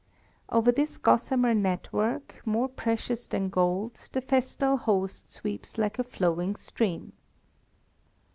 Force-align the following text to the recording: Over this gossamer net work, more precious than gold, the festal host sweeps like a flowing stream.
Over 0.49 0.71
this 0.71 0.97
gossamer 0.97 1.53
net 1.53 1.93
work, 1.93 2.41
more 2.43 2.67
precious 2.67 3.27
than 3.27 3.49
gold, 3.49 3.99
the 4.13 4.21
festal 4.21 4.75
host 4.77 5.29
sweeps 5.29 5.77
like 5.77 5.99
a 5.99 6.03
flowing 6.03 6.55
stream. 6.55 7.13